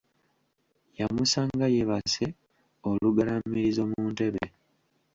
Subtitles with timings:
[0.99, 2.25] Yamusanga yeebase
[2.89, 4.43] olugalaamirizo mu ntebe.